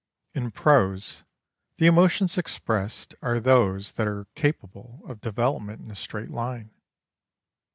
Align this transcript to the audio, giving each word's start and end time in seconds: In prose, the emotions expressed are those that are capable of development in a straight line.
In 0.33 0.49
prose, 0.49 1.25
the 1.77 1.85
emotions 1.85 2.35
expressed 2.35 3.13
are 3.21 3.39
those 3.39 3.91
that 3.91 4.07
are 4.07 4.25
capable 4.33 5.01
of 5.07 5.21
development 5.21 5.81
in 5.85 5.91
a 5.91 5.95
straight 5.95 6.31
line. 6.31 6.71